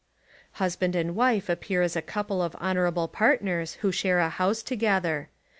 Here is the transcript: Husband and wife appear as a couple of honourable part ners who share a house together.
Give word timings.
Husband 0.53 0.95
and 0.95 1.13
wife 1.15 1.47
appear 1.47 1.83
as 1.83 1.95
a 1.95 2.01
couple 2.01 2.41
of 2.41 2.55
honourable 2.55 3.07
part 3.07 3.43
ners 3.43 3.75
who 3.85 3.91
share 3.91 4.17
a 4.17 4.29
house 4.29 4.63
together. 4.63 5.29